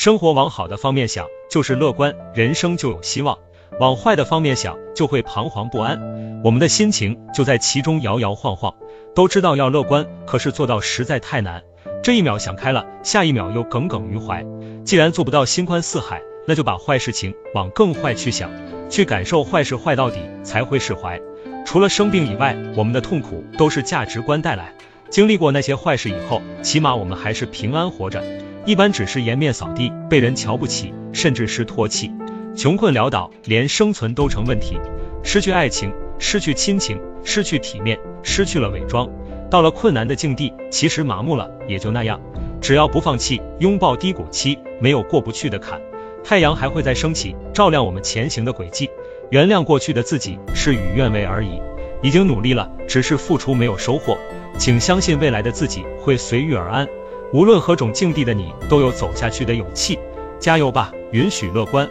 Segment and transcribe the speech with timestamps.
[0.00, 3.36] 生活往好的方面想，就是乐观，人生就有希望；
[3.78, 6.40] 往坏的方面想，就会彷徨不安。
[6.42, 8.74] 我们的心情就在其中摇摇晃晃。
[9.14, 11.62] 都知道要乐观，可是做到实在太难。
[12.02, 14.42] 这一秒想开了，下一秒又耿耿于怀。
[14.86, 18.50] 既然做不到心宽似海，那就把坏事情往更坏去想，
[18.88, 21.20] 去感受坏事坏到底，才会释怀。
[21.66, 24.72] 除了生病以外，我们的痛苦都是价值观带来。
[25.10, 28.24] 经历过那些坏事以后，起码我们还是平安活着。
[28.66, 32.12] 一般只是颜面扫地，被人瞧不起，甚至是唾弃，
[32.54, 34.78] 穷困潦倒，连生存都成问题。
[35.22, 39.08] 失去爱情，失去亲情，失去体面，失去了伪装。
[39.50, 42.20] 到了困难的境地，其实麻木了，也就那样。
[42.60, 45.80] 只要不放弃，拥抱低谷期，没有过不去的坎。
[46.22, 48.90] 太阳还会再升起，照亮我们前行的轨迹。
[49.30, 51.60] 原谅过去的自己，事与愿违而已。
[52.02, 54.18] 已经努力了，只是付出没有收获。
[54.58, 56.86] 请相信未来的自己会随遇而安，
[57.32, 59.98] 无论何种境地的你都有走下去的勇气，
[60.38, 60.92] 加油吧！
[61.12, 61.88] 允许乐观。